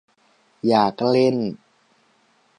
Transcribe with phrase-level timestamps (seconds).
[0.67, 1.35] อยากเล่น!